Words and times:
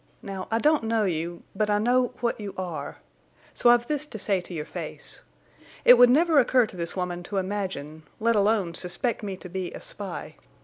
Now 0.23 0.47
I 0.49 0.57
don't 0.57 0.85
know 0.85 1.03
you; 1.05 1.43
but 1.55 1.69
I 1.69 1.77
know—what 1.77 2.39
you 2.39 2.55
are. 2.57 2.97
So 3.53 3.69
I've 3.69 3.85
this 3.85 4.07
to 4.07 4.17
say 4.17 4.41
to 4.41 4.51
your 4.51 4.65
face. 4.65 5.21
It 5.85 5.93
would 5.95 6.09
never 6.09 6.39
occur 6.39 6.65
to 6.65 6.75
this 6.75 6.95
woman 6.97 7.21
to 7.21 7.37
imagine—let 7.37 8.35
alone 8.35 8.73
suspect 8.73 9.21
me 9.21 9.37
to 9.37 9.47
be 9.47 9.71
a 9.73 9.79
spy. 9.79 10.37